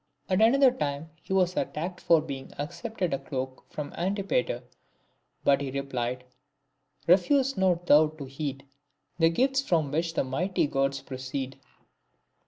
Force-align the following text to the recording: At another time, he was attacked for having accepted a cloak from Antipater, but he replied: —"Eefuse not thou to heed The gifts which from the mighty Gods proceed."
At 0.29 0.41
another 0.41 0.71
time, 0.71 1.11
he 1.21 1.31
was 1.31 1.55
attacked 1.55 2.01
for 2.01 2.21
having 2.21 2.51
accepted 2.57 3.13
a 3.13 3.19
cloak 3.19 3.63
from 3.69 3.93
Antipater, 3.93 4.63
but 5.43 5.61
he 5.61 5.69
replied: 5.69 6.23
—"Eefuse 7.07 7.55
not 7.55 7.85
thou 7.85 8.07
to 8.07 8.25
heed 8.25 8.65
The 9.19 9.29
gifts 9.29 9.61
which 9.61 9.69
from 9.69 9.91
the 9.91 10.23
mighty 10.23 10.65
Gods 10.65 11.01
proceed." 11.01 11.59